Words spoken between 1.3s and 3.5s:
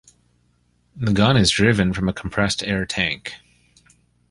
is driven from a compressed-air tank.